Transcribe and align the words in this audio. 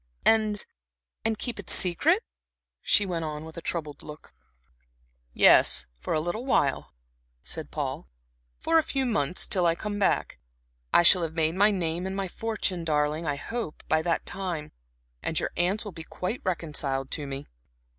"And 0.25 0.65
and 1.23 1.37
keep 1.37 1.59
it 1.59 1.69
secret?" 1.69 2.23
she 2.81 3.05
went 3.05 3.23
on, 3.23 3.45
with 3.45 3.55
a 3.55 3.61
troubled 3.61 4.01
look. 4.01 4.33
"Yes, 5.31 5.85
for 5.99 6.15
a 6.15 6.19
little 6.19 6.43
while," 6.43 6.95
said 7.43 7.69
Paul, 7.69 8.09
"for 8.57 8.79
a 8.79 8.81
few 8.81 9.05
months, 9.05 9.45
till 9.45 9.67
I 9.67 9.75
come 9.75 9.99
back. 9.99 10.39
I 10.91 11.03
shall 11.03 11.21
have 11.21 11.35
made 11.35 11.53
my 11.53 11.69
name 11.69 12.07
and 12.07 12.15
my 12.15 12.27
fortune, 12.27 12.83
darling, 12.83 13.27
I 13.27 13.35
hope, 13.35 13.83
by 13.87 14.01
that 14.01 14.25
time, 14.25 14.71
and 15.21 15.39
your 15.39 15.51
aunts 15.55 15.85
will 15.85 15.91
be 15.91 16.03
quite 16.03 16.41
reconciled 16.43 17.11
to 17.11 17.27
me." 17.27 17.45